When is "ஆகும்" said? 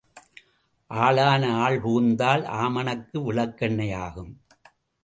3.97-4.33